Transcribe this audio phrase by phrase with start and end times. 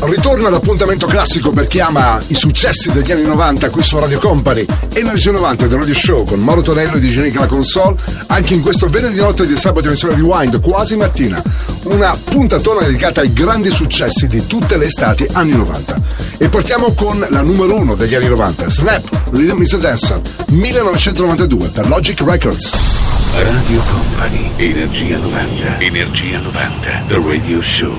[0.00, 4.66] Ritorna l'appuntamento classico per chi ama i successi degli anni 90 qui su Radio Company.
[4.92, 7.96] Energia 90 del Radio Show con Mauro Tonello di Genica la console.
[8.26, 11.42] Anche in questo venerdì notte di sabato emissione Rewind, quasi mattina.
[11.84, 16.00] Una puntatona dedicata ai grandi successi di tutte le estati anni 90.
[16.38, 21.68] E partiamo con la numero uno degli anni 90, Snap, Rhythm is a Dancer, 1992
[21.68, 22.94] per Logic Records.
[23.36, 24.50] Radio Company.
[24.56, 25.80] Energia 90.
[25.80, 27.04] Energia 90.
[27.08, 27.96] The Radio Show.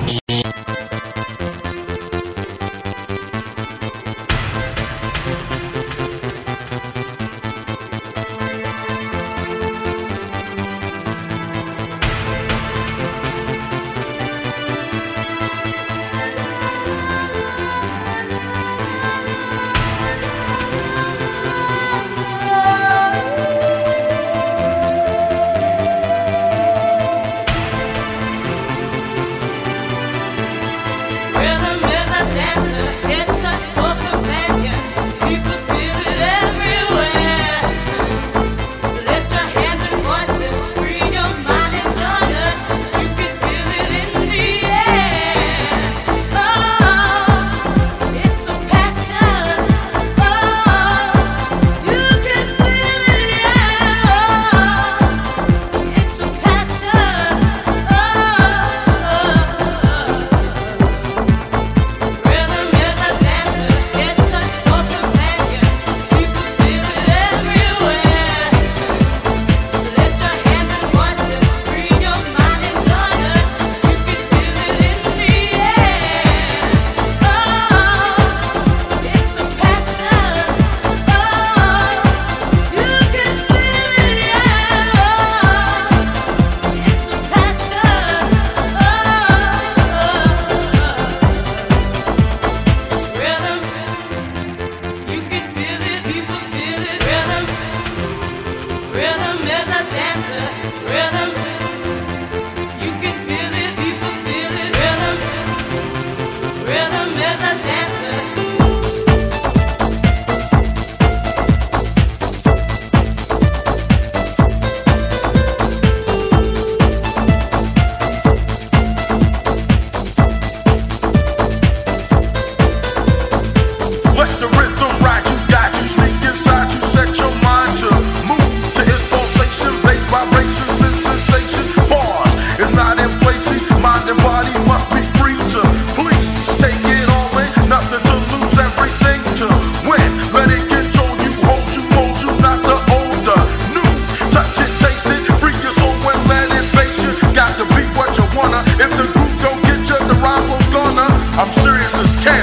[151.38, 152.35] I'm serious as cat.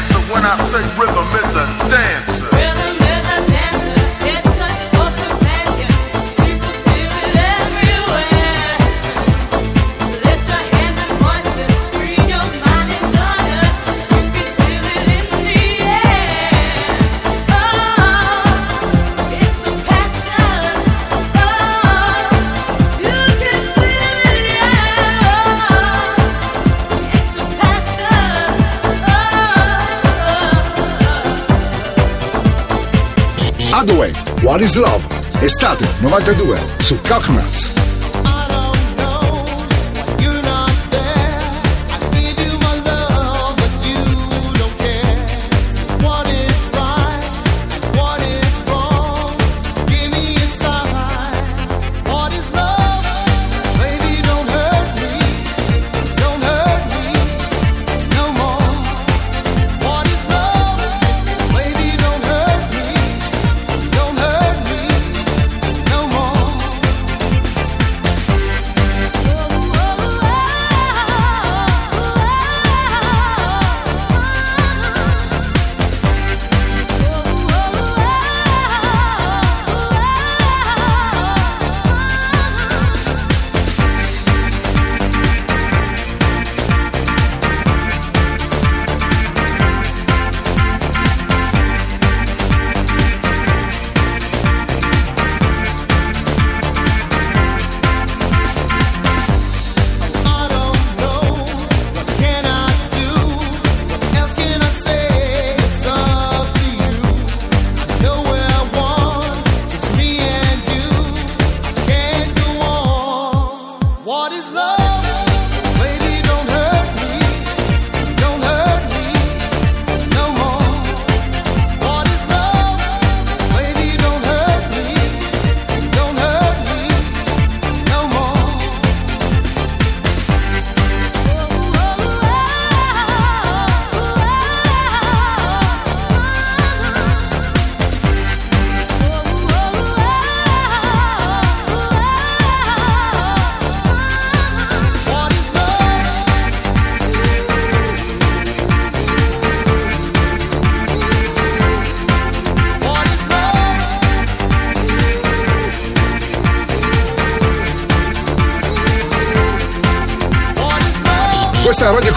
[34.43, 35.05] What is Love?
[35.41, 37.82] Estate 92 su Coconuts.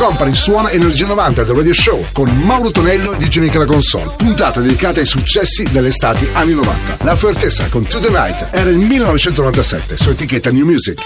[0.07, 4.15] Company, suona Energia 90 del Radio Show con Mauro Tonello e DJ Nick la console.
[4.17, 6.99] Puntata dedicata ai successi delle estati anni 90.
[7.01, 11.03] La Fortessa con To The Night era il 1997 su etichetta New Music.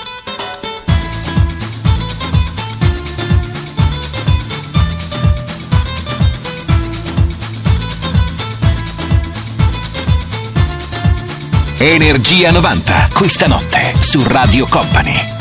[11.79, 15.40] Energia 90, questa notte su Radio Company.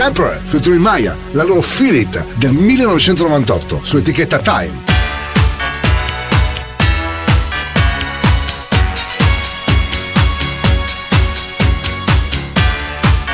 [0.00, 4.70] Temporary featuring Maya, la loro Feel It del 1998 su etichetta Time.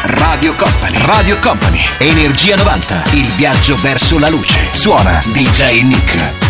[0.03, 4.59] Radio Company, Radio Company, Energia 90, il viaggio verso la luce.
[4.73, 6.46] Suona DJ Nick.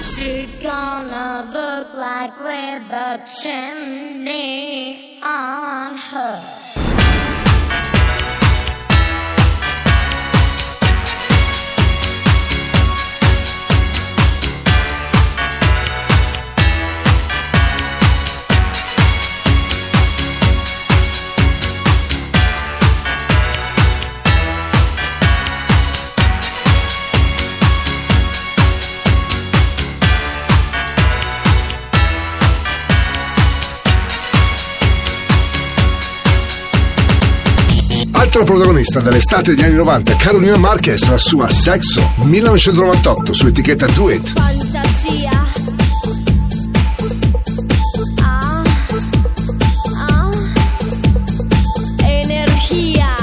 [0.00, 6.67] She's gonna look like with the chimney on her.
[38.28, 44.10] Altra protagonista dell'estate degli anni 90, Carolina Marquez, la sua Sexo 1998 su etichetta Do
[44.10, 44.32] It.
[44.34, 45.46] Fantasia.
[48.20, 48.62] Ah,
[49.96, 50.30] ah.
[52.02, 53.16] Energia.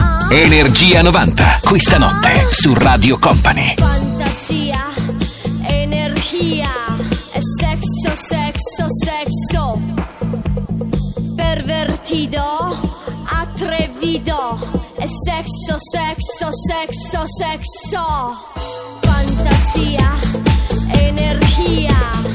[0.00, 0.26] Ah.
[0.28, 3.74] Energia 90, questa notte su Radio Company.
[15.24, 18.36] Sexo, sexo, sexo, sexo.
[19.02, 20.16] Fantasía,
[21.00, 22.33] energía.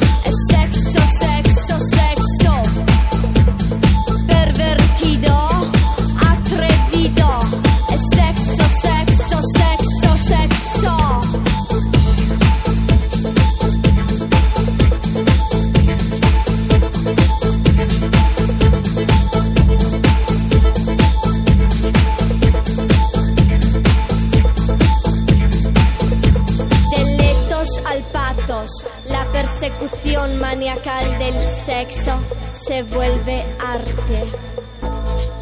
[31.59, 32.11] sexo
[32.53, 34.31] se vuelve arte.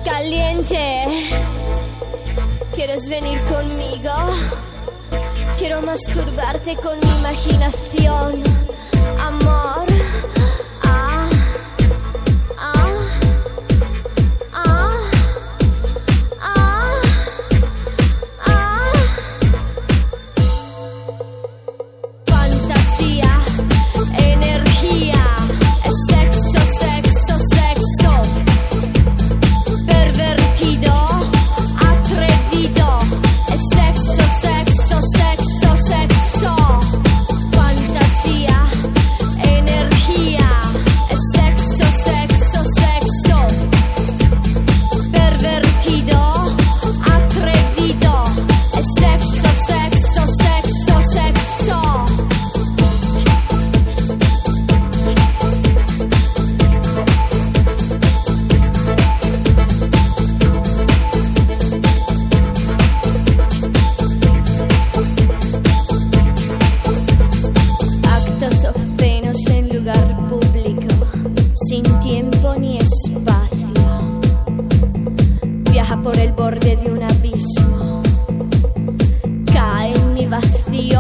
[0.04, 1.06] Caliente,
[2.74, 4.12] ¿quieres venir conmigo?
[5.58, 8.44] Quiero masturbarte con mi imaginación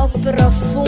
[0.03, 0.86] occhi profondi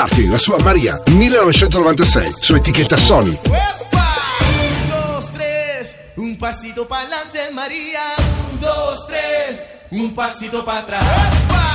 [0.00, 3.38] Martin, la sua Maria, 1996, su etichetta Sony.
[6.16, 8.00] Un pasito pa'lante Maria.
[8.50, 11.69] un, dos, tres, un pasito para atrás.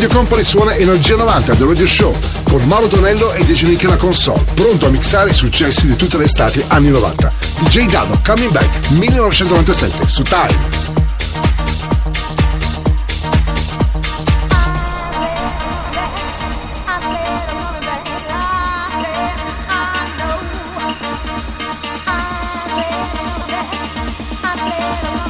[0.00, 3.98] Radio Company suona Energia 90 The Radio Show con Mauro Tonello e DJ Nick la
[3.98, 7.30] console, pronto a mixare i successi di tutte le estate anni 90.
[7.58, 10.58] DJ Dado Coming Back 1997 su Time.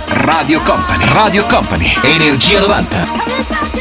[0.07, 3.80] Radio Company, Radio Company, Energia 90.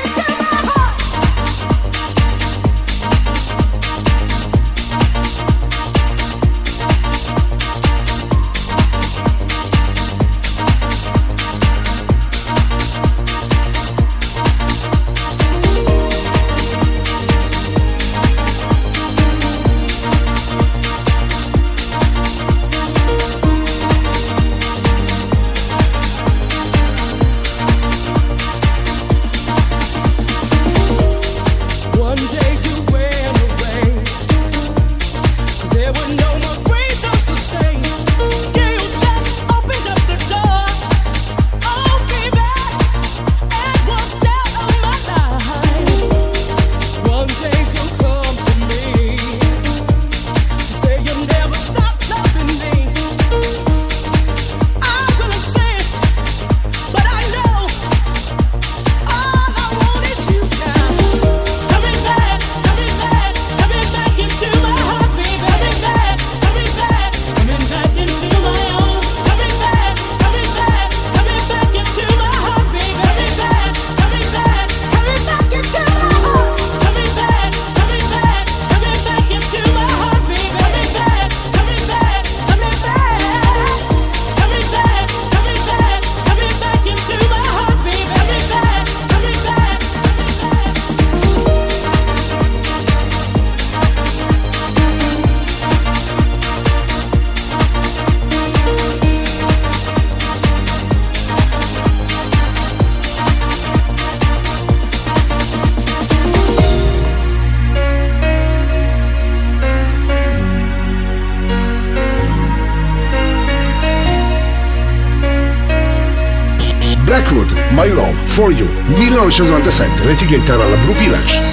[119.19, 121.48] 1997, l'etichetta era la Blue Village.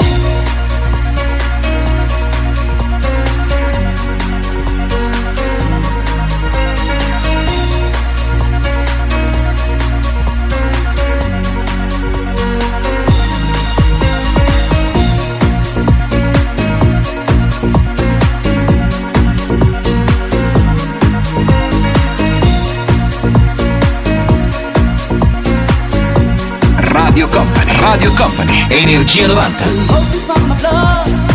[28.71, 31.26] Energia 90.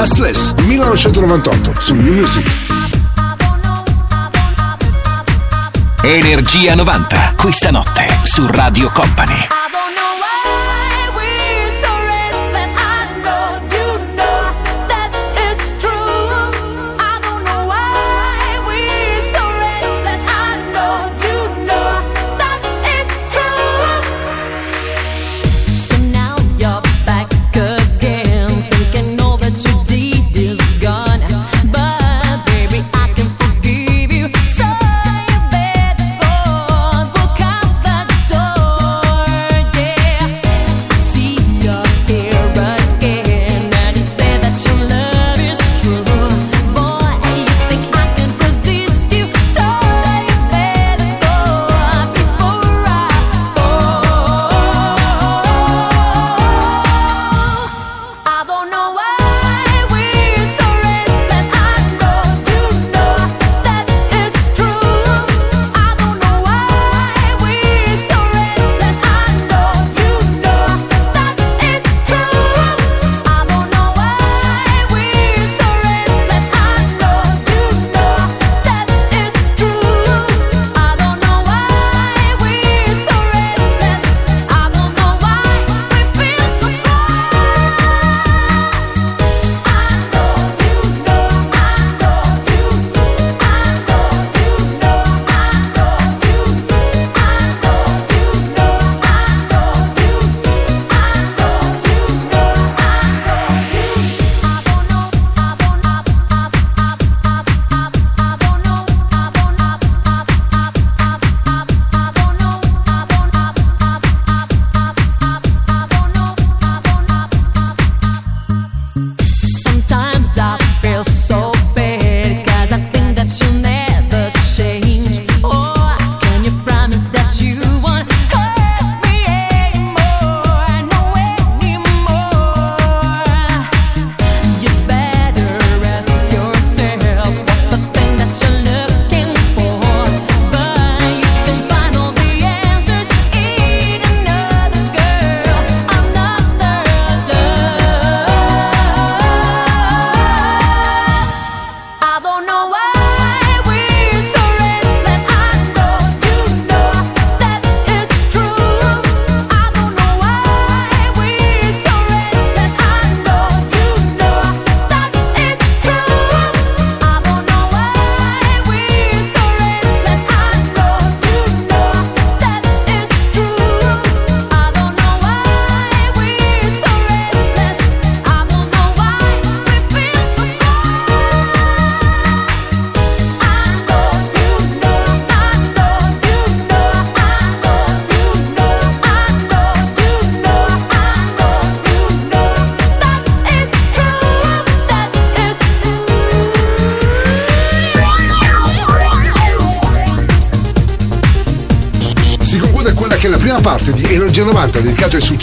[0.00, 2.46] Restless 1998 su New Music.
[6.02, 9.59] Energia 90, questa notte su Radio Company.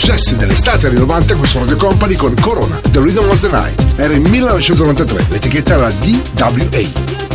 [0.08, 3.94] Successi dell'estate anni 90 qui su Radio Company con Corona, The Rhythm of the Night.
[3.96, 7.27] Era il 1993, l'etichetta era DWA.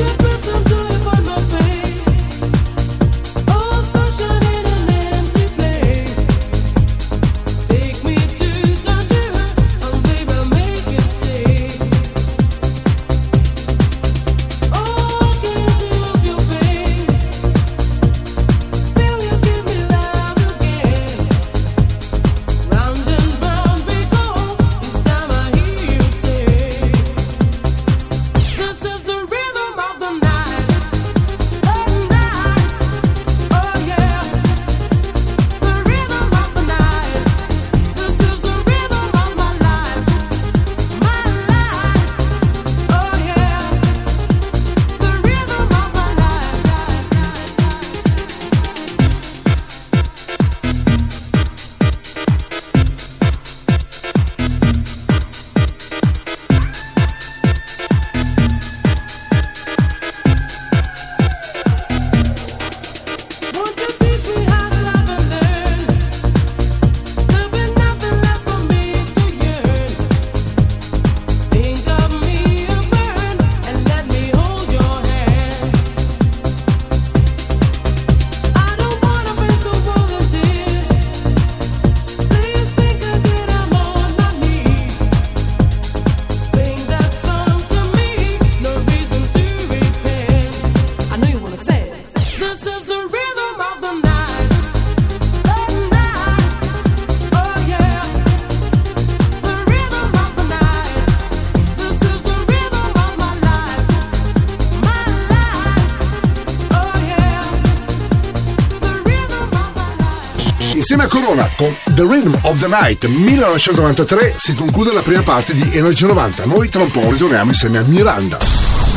[111.13, 116.07] Corona con The Rhythm of the Night 1993 si conclude la prima parte di Energia
[116.07, 116.45] 90.
[116.45, 118.39] Noi tra un po' ritorniamo insieme a Miranda.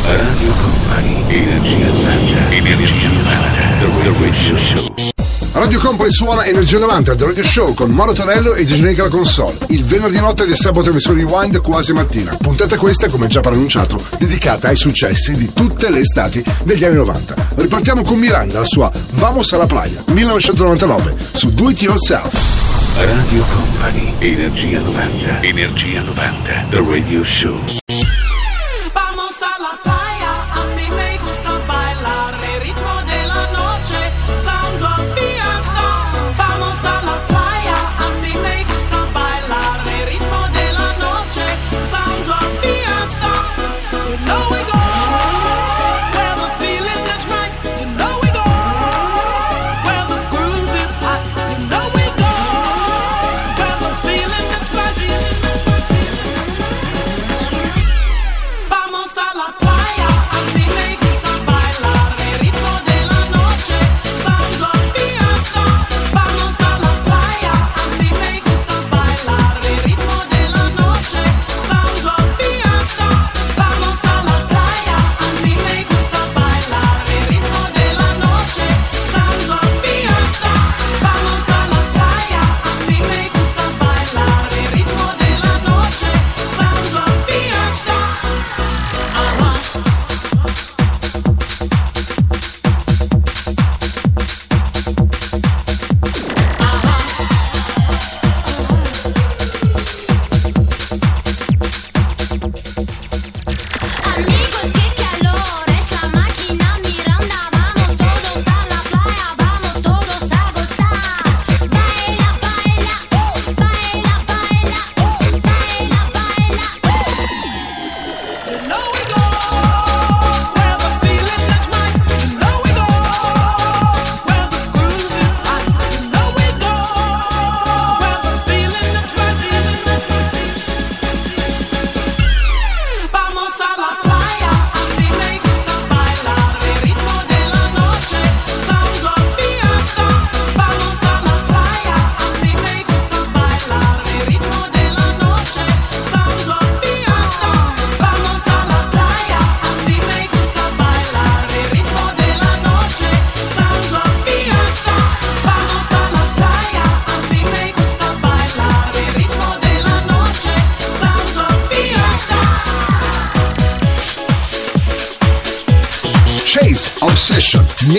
[0.03, 3.23] Radio Company, Energia 90, Energia 90,
[3.81, 5.16] The Radio Show.
[5.57, 9.57] Radio Company suona Energia 90 The Radio Show con Mauro Tonello e Digenica la console.
[9.69, 12.37] Il venerdì notte del sabato emissione Rewind quasi mattina.
[12.37, 17.35] Puntata questa, come già preannunciato, dedicata ai successi di tutte le estati degli anni 90.
[17.55, 22.99] Ripartiamo con Miranda, la sua Vamos alla playa 1999 su Do It Yourself.
[22.99, 27.86] Radio Company, Energia 90, Energia 90, The Radio Show.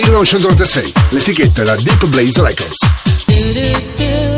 [0.04, 0.92] 1996.
[1.10, 4.37] L'etichetta è Deep Blaze Records.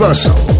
[0.00, 0.59] Universal.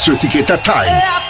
[0.00, 1.29] Su etichetta Time.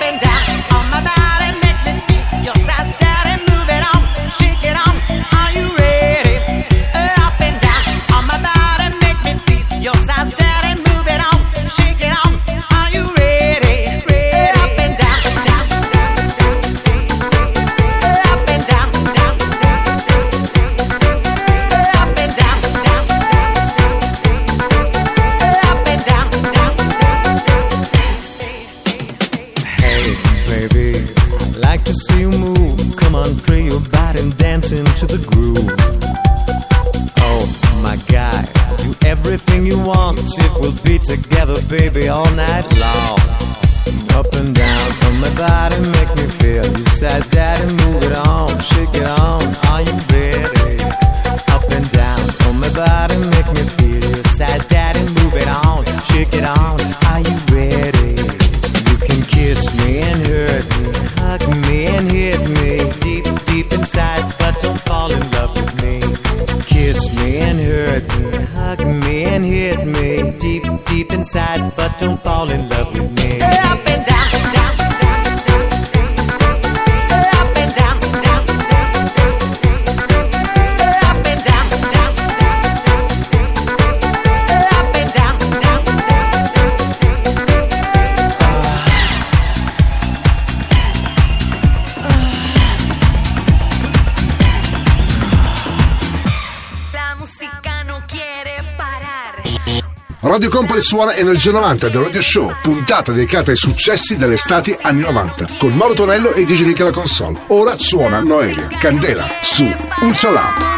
[100.81, 105.73] Company suona Energia 90 del Radio Show, puntata dedicata ai successi dell'estate anni 90, con
[105.75, 107.39] Mauro Tonello e DJ Nick alla console.
[107.49, 109.65] Ora suona Noelia, Candela, su
[110.01, 110.70] Ultra Lab.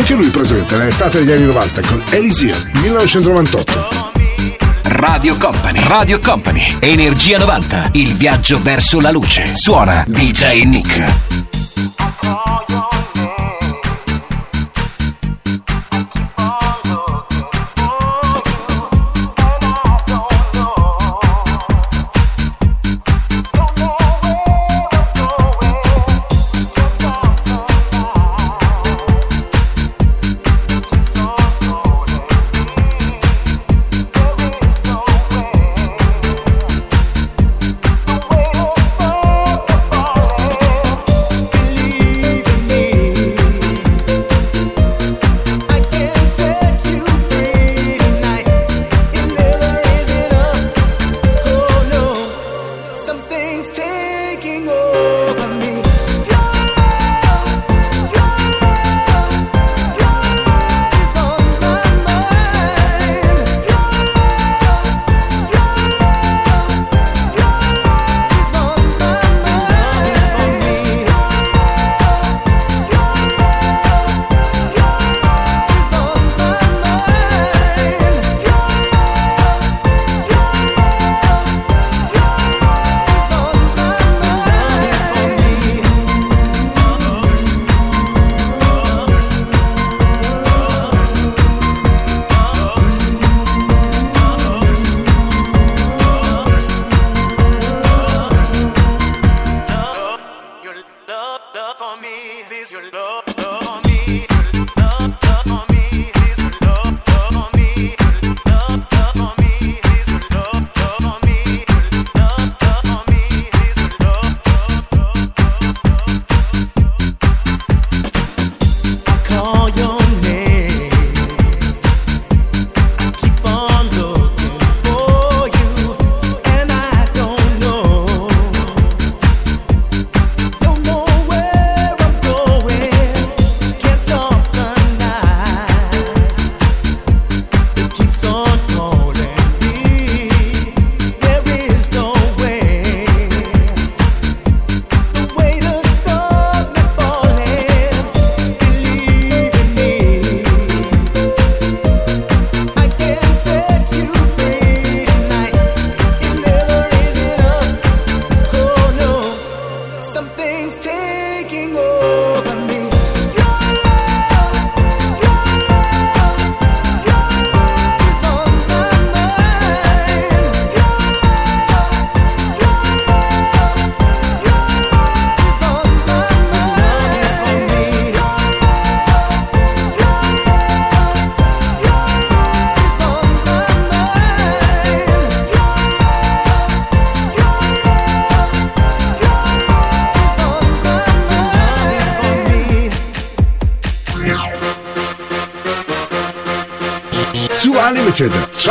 [0.00, 4.12] Anche lui presente nell'estate degli anni 90 con Elisir 1998.
[4.82, 9.54] Radio Company, Radio Company, Energia 90, il viaggio verso la luce.
[9.54, 11.39] Suona DJ Nick.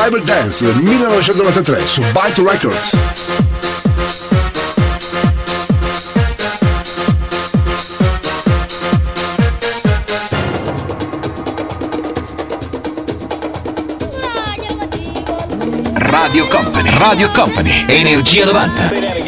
[0.01, 2.97] Tribal Dance del 1993 su Byte Records.
[15.97, 19.18] Radio Company, Radio Company, Energia 90.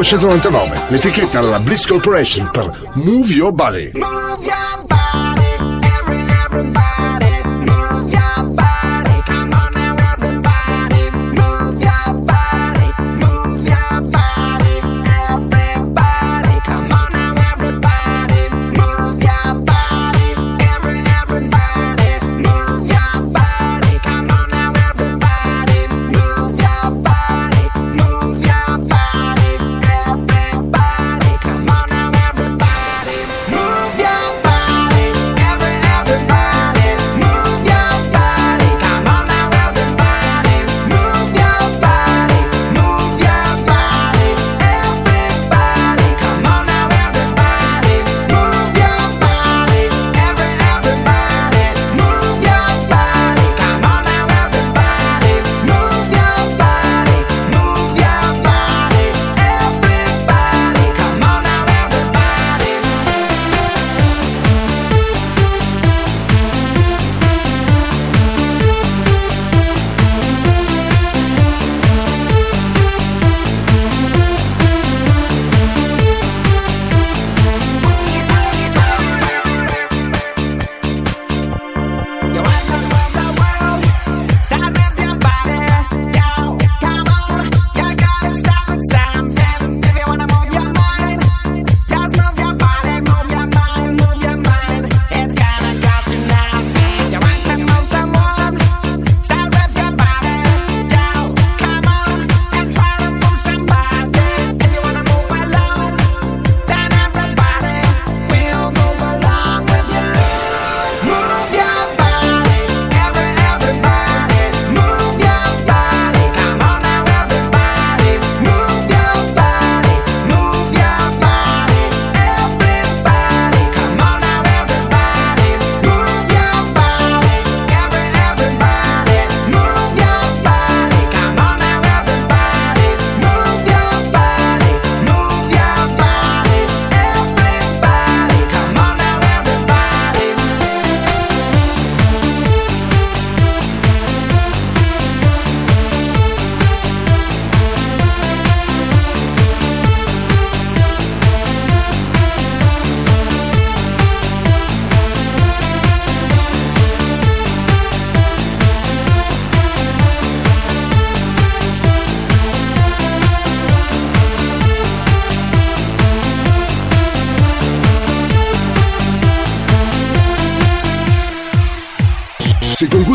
[0.00, 0.86] 1999.
[0.90, 4.17] L'etichetta alla Bliss Corporation per Move Your Body.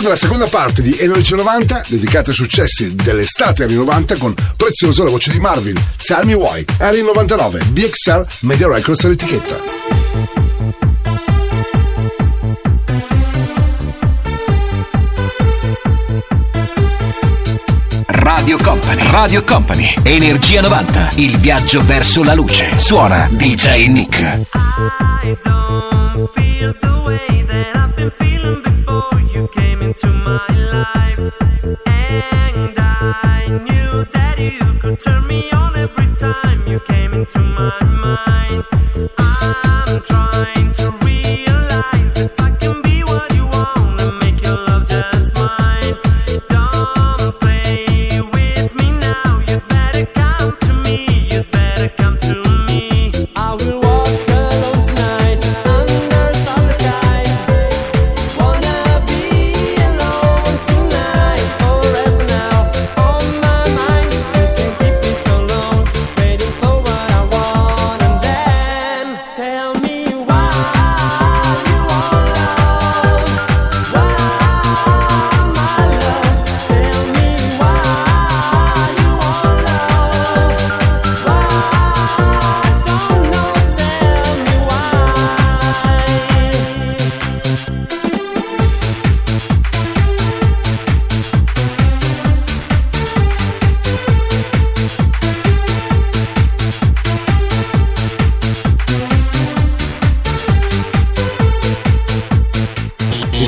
[0.03, 5.03] Benvenuti alla seconda parte di Enoice 90, dedicata ai successi dell'estate anni 90 con prezioso
[5.03, 9.55] la voce di Marvin, Tell Me Why, anni 99, BXR Media Records all'etichetta.
[18.07, 22.77] Radio Company, Radio Company, Energia 90, il viaggio verso la luce.
[22.77, 24.52] Suona DJ Nick.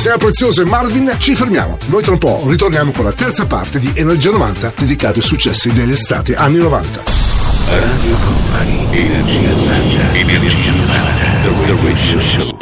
[0.06, 1.80] Sea Prezioso e Marvin ci fermiamo.
[1.88, 5.74] Noi tra un po' ritorniamo con la terza parte di Energia 90 dedicata ai successi
[5.74, 7.02] dell'estate anni 90.
[7.70, 12.58] Radio Company, Energia 90, Energia 90, The Radio Show.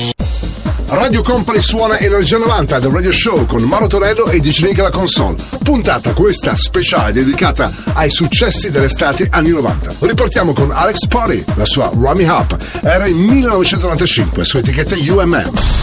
[0.88, 5.36] Radio Company suona Energia 90 The Radio Show con Mauro Torello e Dicinink alla console.
[5.64, 9.96] Puntata questa speciale dedicata ai successi dell'estate anni 90.
[10.00, 12.56] Ripartiamo con Alex Potty, la sua Rummy Hop.
[12.82, 15.83] Era in 1995 su etichetta UMM.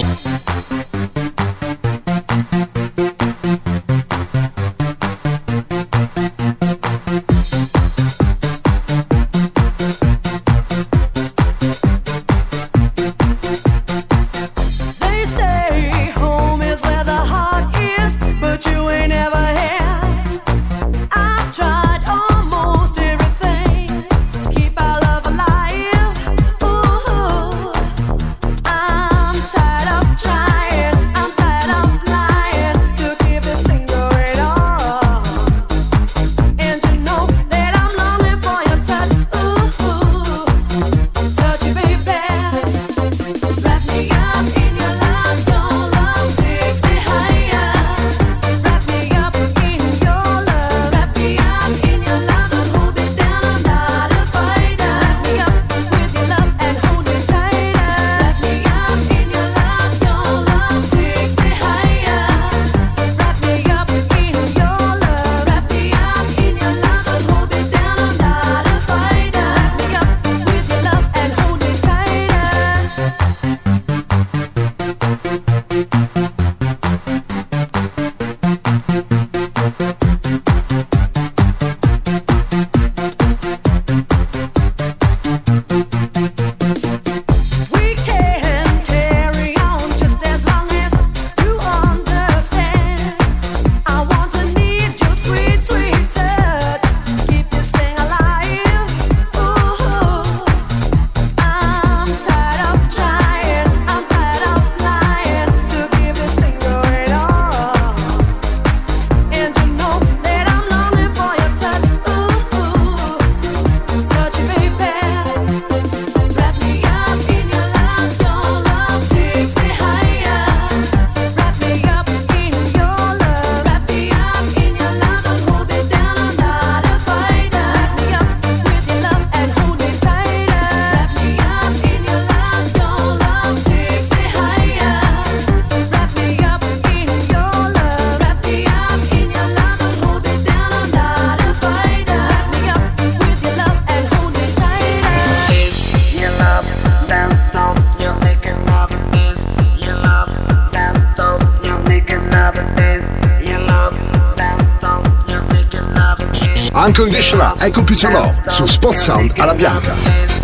[156.73, 160.40] Unconditional è Computer Love su Spot Sound alla Bianca.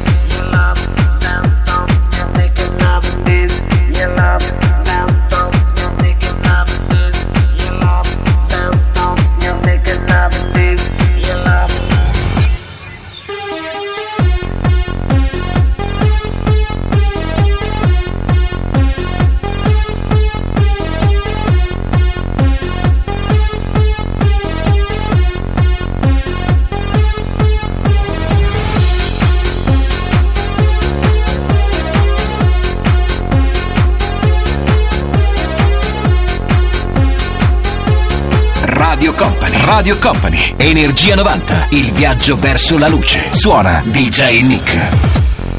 [39.68, 43.22] Radio Company, Energia 90, il viaggio verso la luce.
[43.32, 44.74] Suona DJ Nick.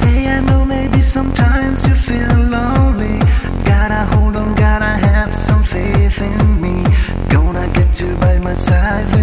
[0.00, 3.18] Hey, I know maybe sometimes you feel lonely.
[3.64, 6.82] Gotta hold on, gotta have some faith in me.
[7.28, 9.17] Gonna get you by my side.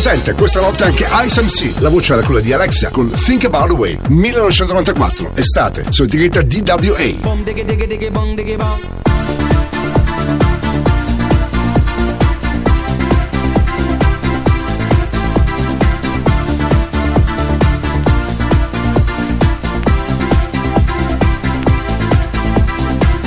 [0.00, 3.70] Presente questa notte anche Ice MC, la voce era quella di Alexia con Think About
[3.70, 7.16] Away 1994, estate, su etichetta DWA.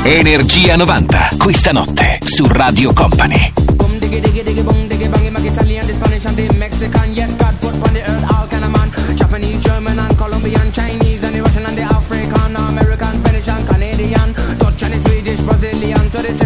[0.04, 3.54] Energia 90, questa notte su Radio Company.
[6.82, 8.90] Mexican, yes, God put on the earth all kind of man.
[9.16, 14.34] Japanese, German, and Colombian, Chinese, and the Russian, and the African, American, Finnish and Canadian,
[14.58, 16.41] Dutch, and the Swedish, Brazilian, to the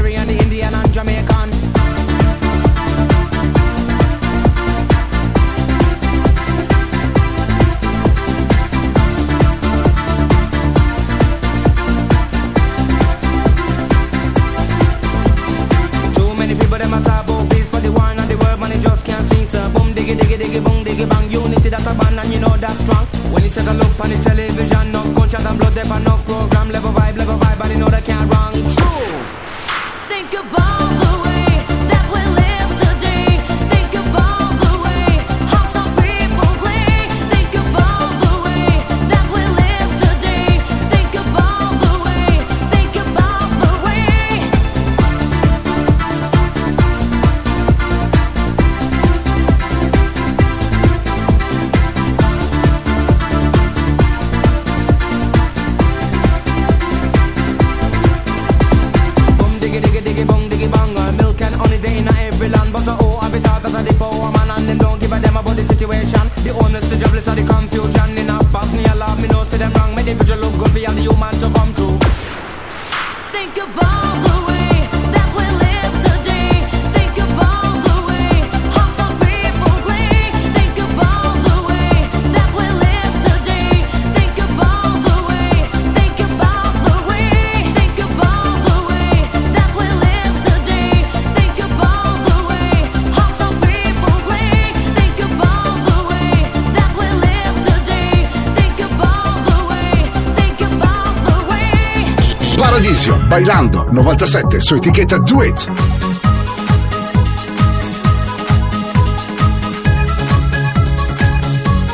[103.36, 105.70] Bailando 97 su etichetta Do It.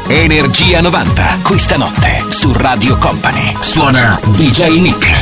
[0.06, 3.56] Energia 90, questa notte su Radio Company.
[3.60, 5.21] Suona DJ Nick.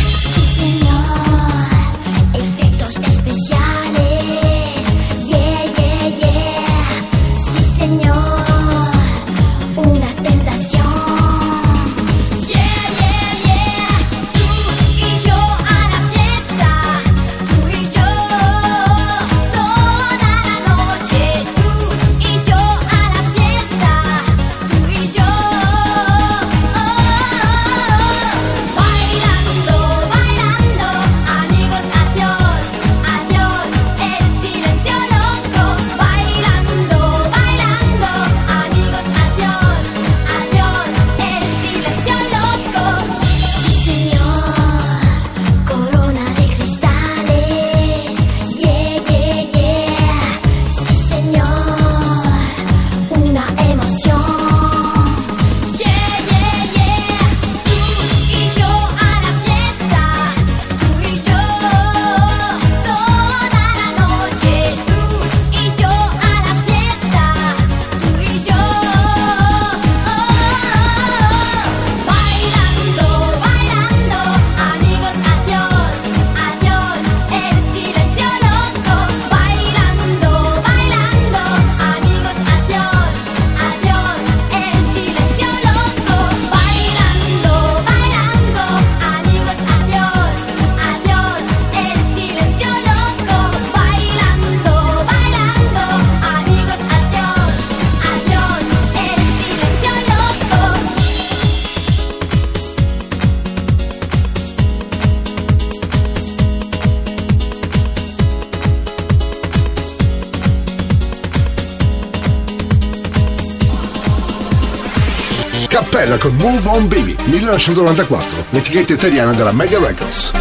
[116.72, 120.32] Von Baby 1994, l'etichetta italiana della Mega Records.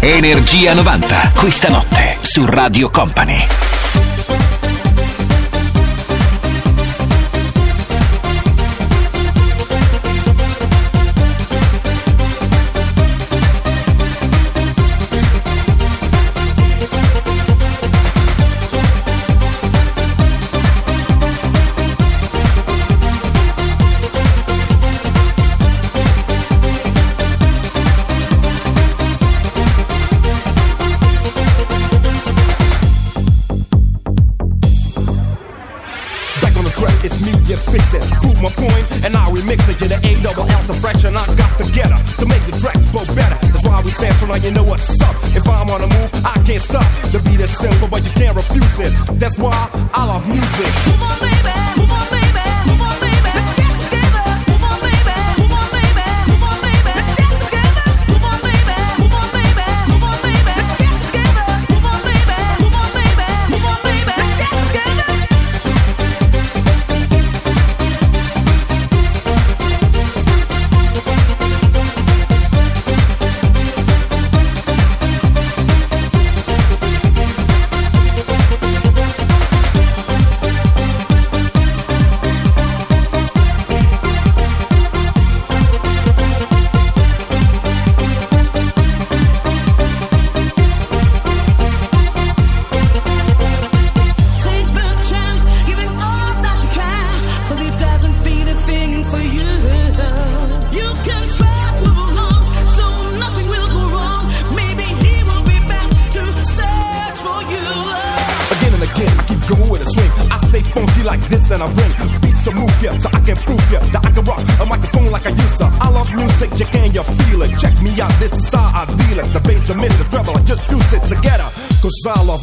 [0.00, 3.46] Energia 90, questa notte su Radio Company.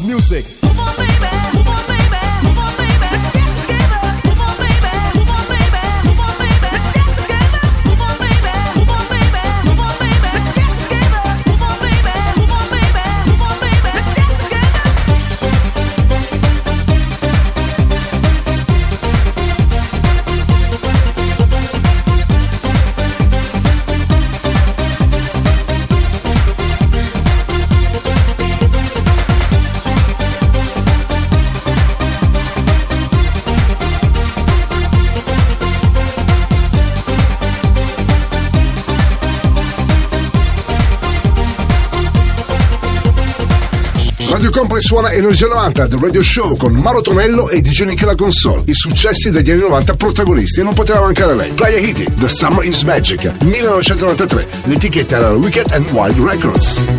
[0.06, 0.65] music.
[44.76, 48.62] sempre suona Energia 90 The Radio Show con Maro Tonello e DJ Nick console.
[48.66, 51.50] I successi degli anni 90 protagonisti e non poteva mancare lei.
[51.52, 54.46] Playa Hitty, The Summer is Magic, 1993.
[54.64, 56.95] L'etichetta era Wicked and Wild Records.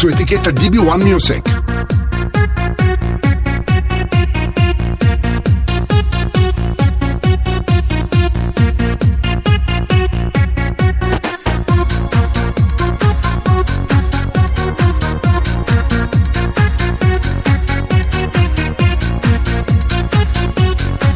[0.00, 1.62] su etichetta DB1 Music.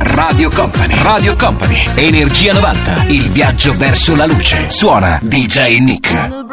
[0.01, 4.69] Radio Company, Radio Company, Energia 90, il viaggio verso la luce.
[4.69, 6.44] Suona DJ Nick.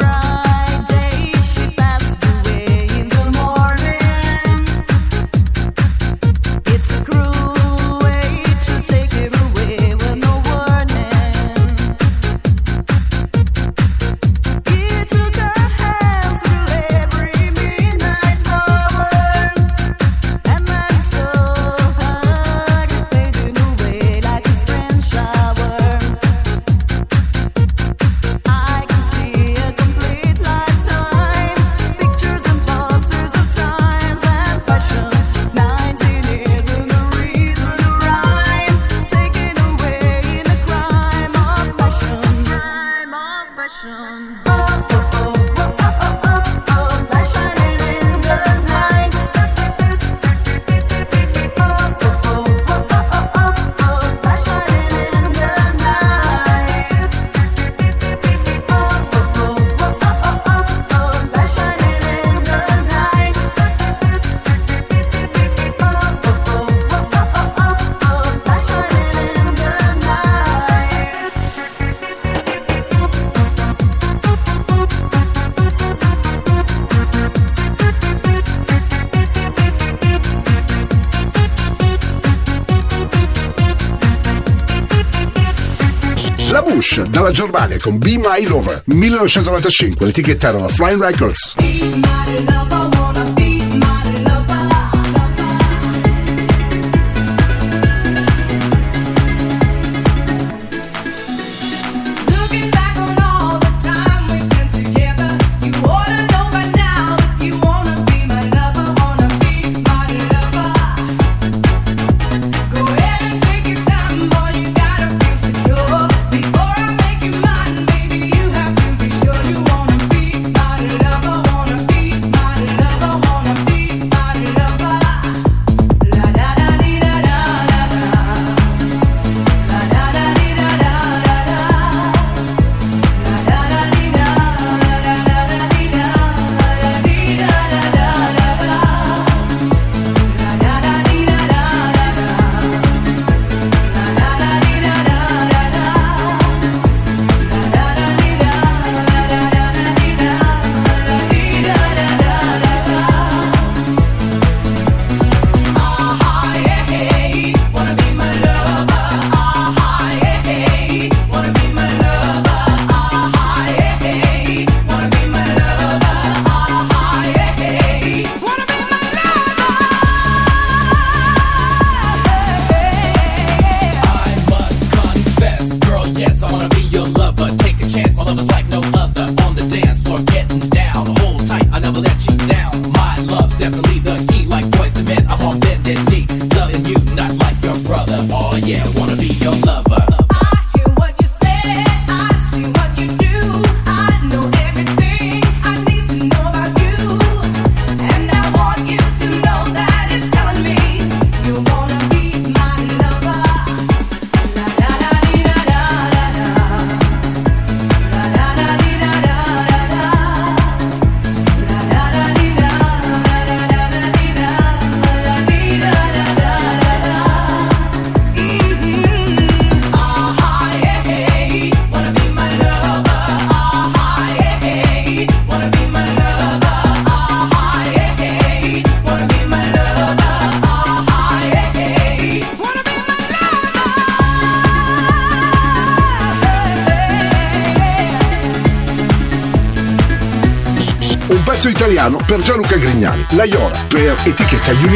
[87.22, 92.11] dalla Germania con Be My Lover 1995 l'etichetta era Flying Records.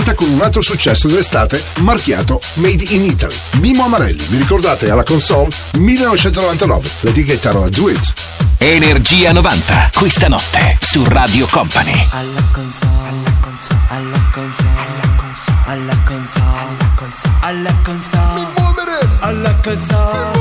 [0.00, 3.34] 80 con un altro successo dell'estate marchiato Made in Italy.
[3.60, 8.12] Mimo Amarelli, vi ricordate alla console 1999, l'etichetta era Do It.
[8.58, 11.92] Energia 90, questa notte su Radio Company.
[12.10, 19.60] Alla console, alla console, alla console, alla console, alla console, alla console, alla console, alla
[19.62, 20.39] console.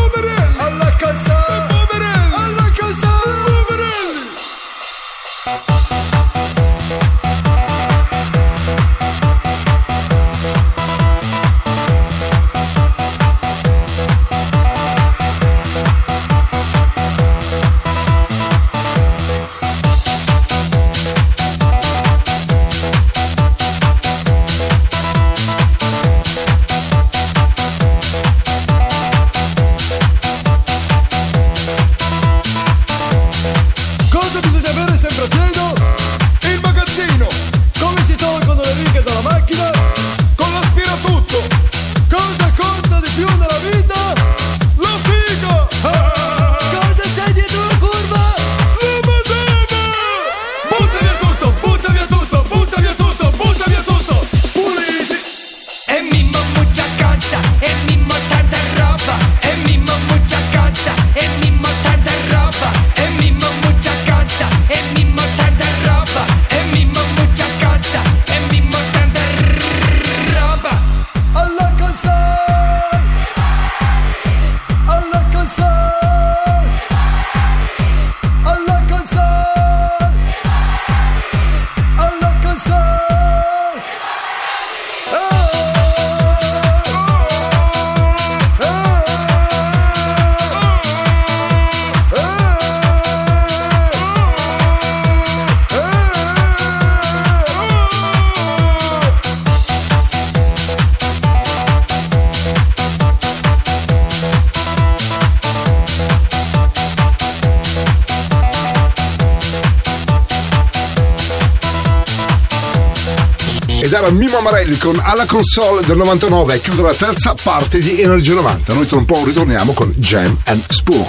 [115.39, 118.73] Alla Console del 99 e chiude la terza parte di Energia 90.
[118.73, 121.07] Noi tra un po' ritorniamo con Jam and Spoon.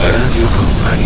[0.00, 1.03] Radio Company,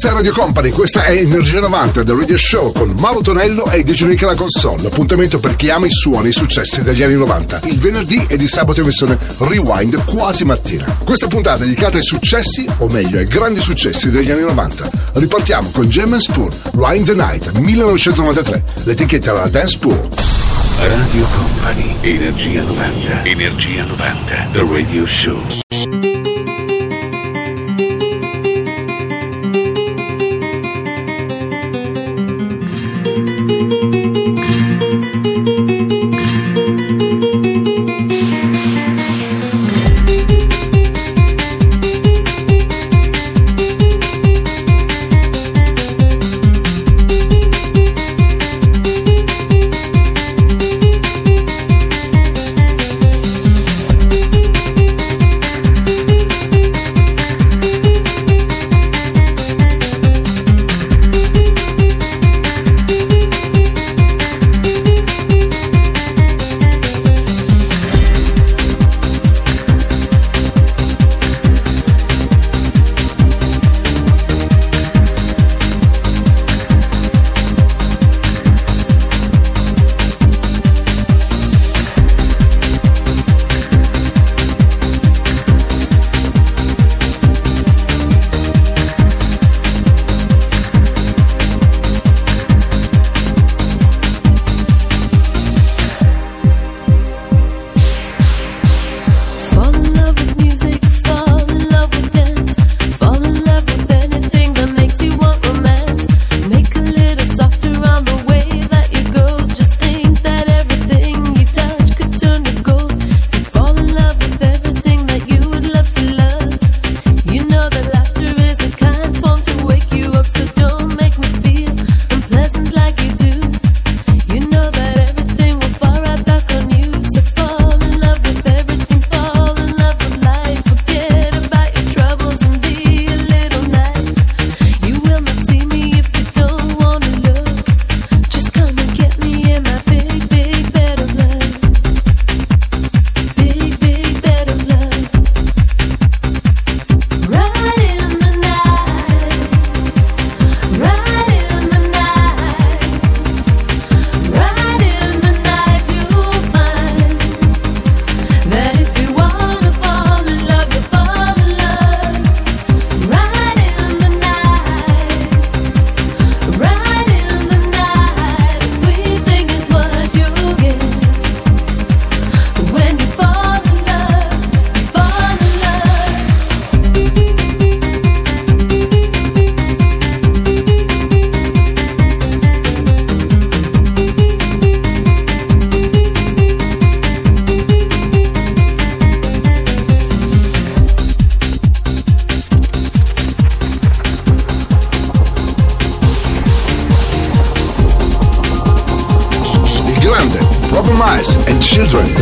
[0.00, 3.84] Questa è Radio Company, questa è Energia 90 del Radio Show con Mauro Tonello e
[3.84, 4.86] DJ Nick alla console.
[4.86, 7.60] Appuntamento per chi ama i suoni e i successi degli anni 90.
[7.64, 10.86] Il venerdì e di sabato in versione rewind quasi mattina.
[11.04, 14.90] Questa puntata è dedicata ai successi, o meglio ai grandi successi degli anni 90.
[15.16, 18.64] Ripartiamo con Gem Spoon, Ride the Night 1993.
[18.84, 20.00] L'etichetta era Dance Pool.
[20.78, 26.09] Radio Company, Energia 90, Energia 90, The Radio Show.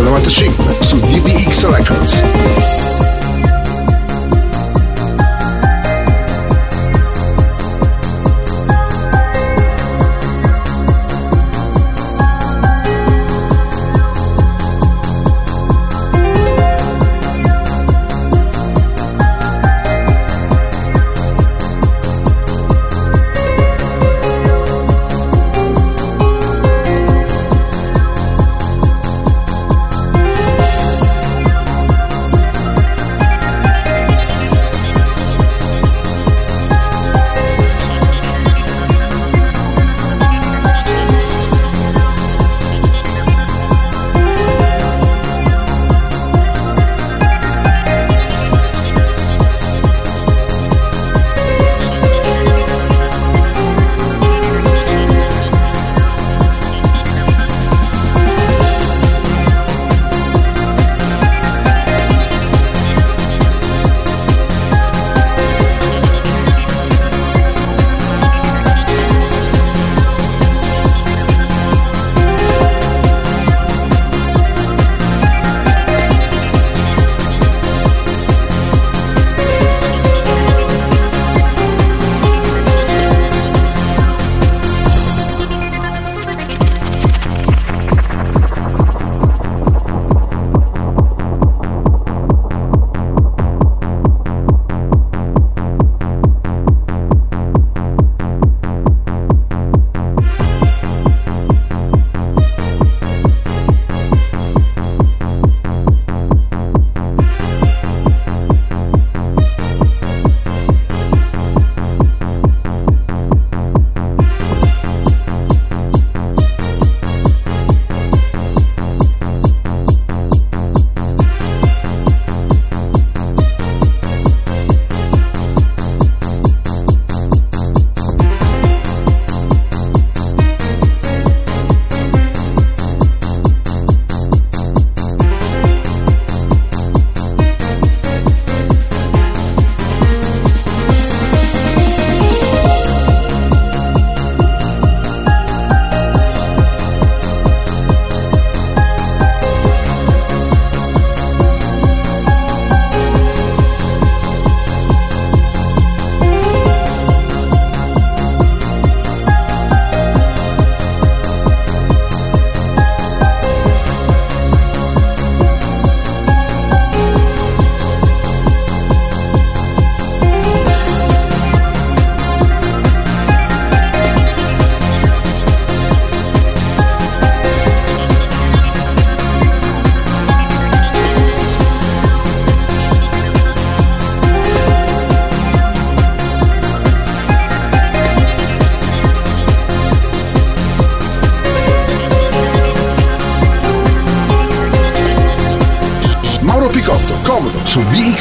[0.08, 3.07] 95 su DBX Records.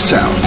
[0.07, 0.46] Sound.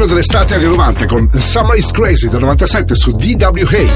[0.00, 3.86] l'inno dell'estate anni 90 con Summer is Crazy del 97 su DWA.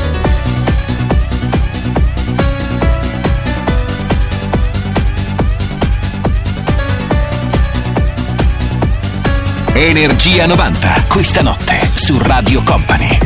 [9.73, 13.24] Energia 90, questa notte su Radio Company.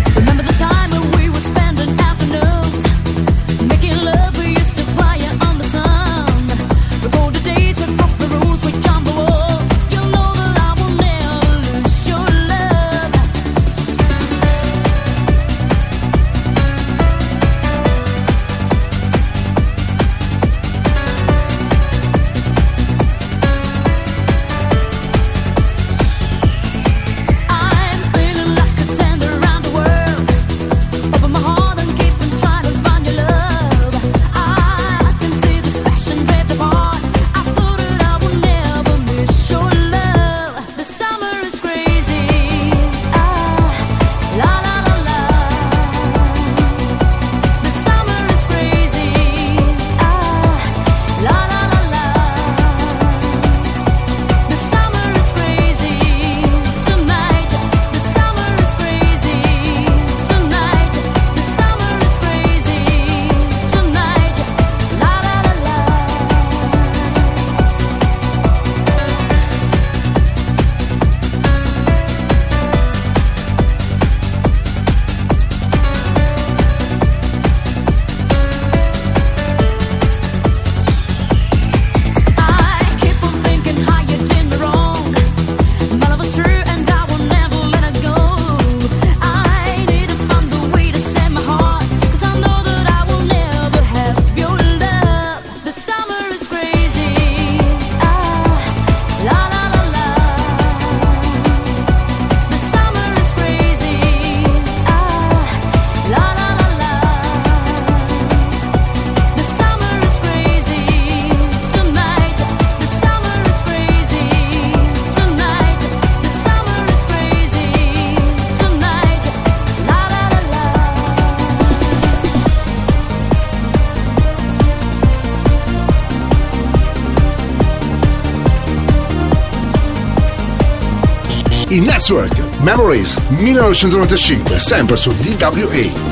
[132.09, 136.08] Kraftwerk Memories 1995, sempre su DWA.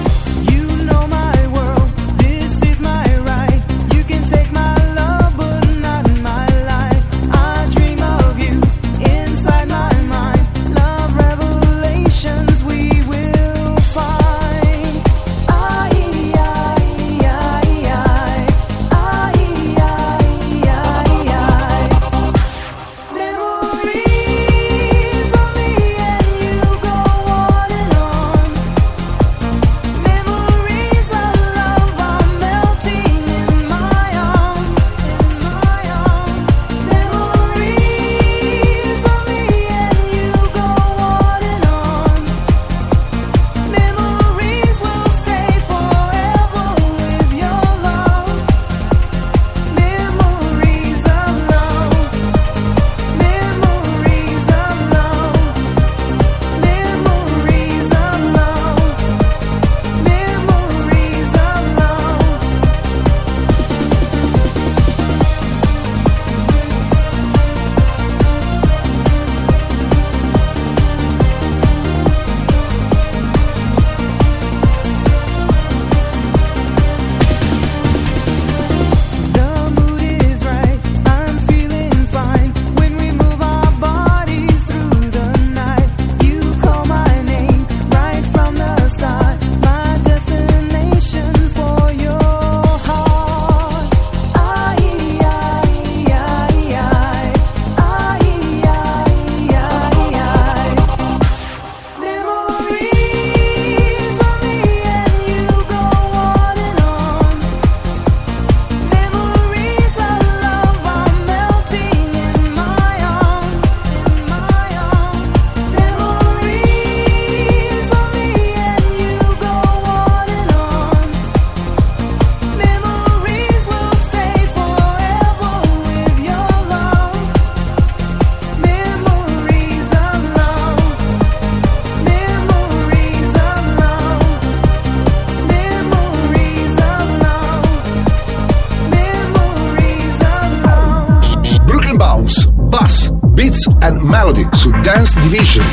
[144.67, 145.65] su Dance Division.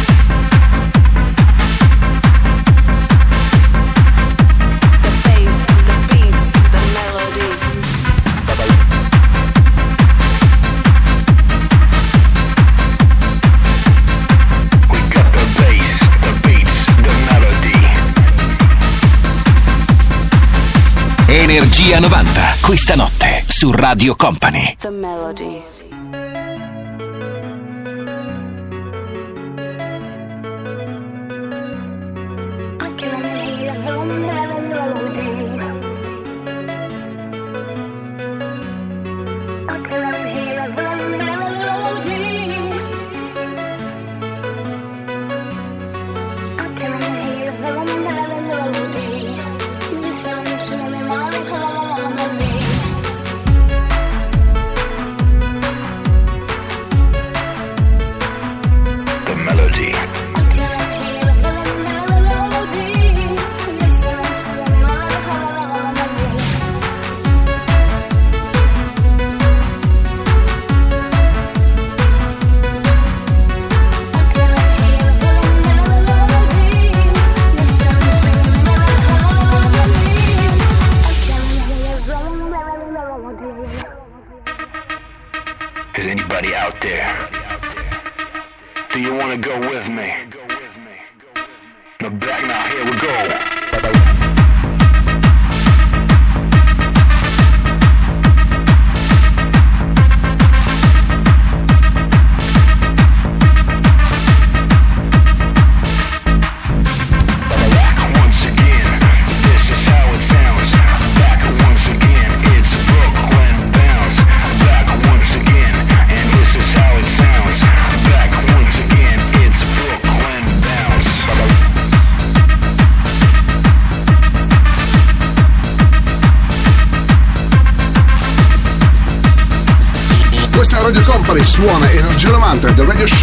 [21.26, 24.76] Energia 90, questa notte su Radio Company.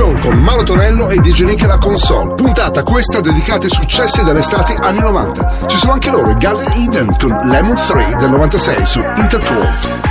[0.00, 2.34] Show con Mauro Tonello e DJ Nick alla console.
[2.34, 5.66] Puntata questa dedicata ai successi dell'estate anni 90.
[5.66, 10.09] Ci sono anche loro, Garden Eden con Lemon 3 del 96 su Intercourt.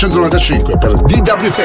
[0.00, 1.58] 1995 per DWP.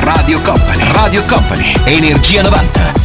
[0.00, 2.99] Radio Company, Radio Company, Energia 90.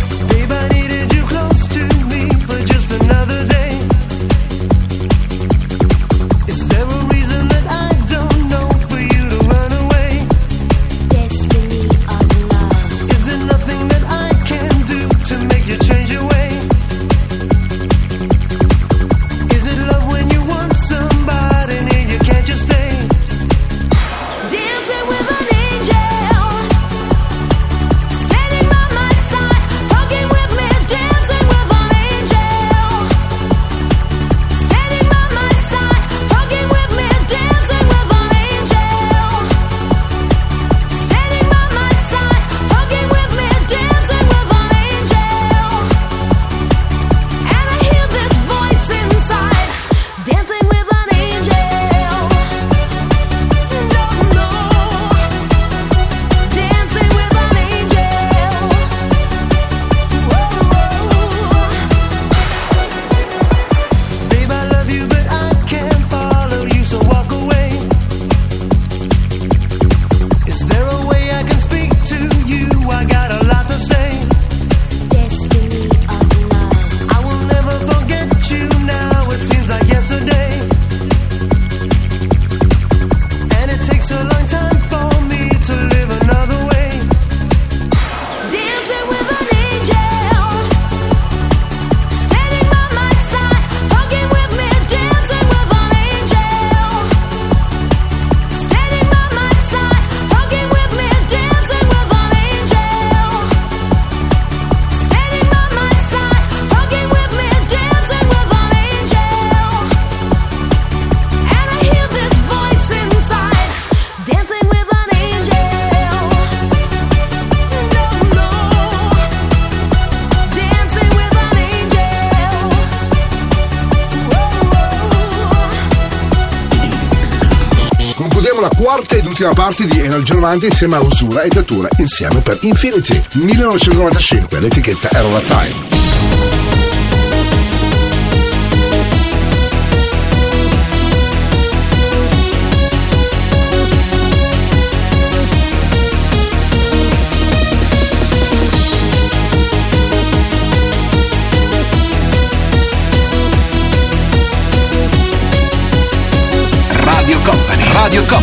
[129.35, 133.21] Quarta ed ultima parte di Energia 90 insieme a Usura e Datura insieme per Infinity.
[133.33, 135.94] 1995 l'etichetta era la Time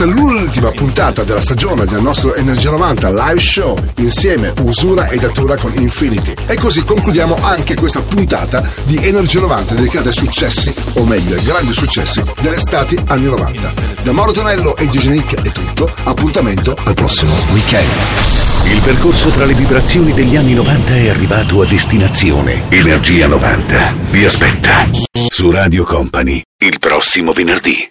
[0.00, 5.58] Stata l'ultima puntata della stagione del nostro Energia 90 live show insieme Usura e Datura
[5.58, 6.32] con Infinity.
[6.46, 11.42] E così concludiamo anche questa puntata di Energia 90 dedicata ai successi, o meglio ai
[11.42, 13.72] grandi successi dell'estate anni 90.
[14.02, 17.90] Da Mauro Tonello e Gigi Nick è tutto, appuntamento al prossimo weekend.
[18.72, 22.62] Il percorso tra le vibrazioni degli anni 90 è arrivato a destinazione.
[22.70, 24.88] Energia 90 vi aspetta
[25.28, 27.86] su Radio Company il prossimo venerdì.